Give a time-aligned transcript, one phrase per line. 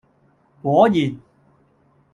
[0.63, 1.21] 果然！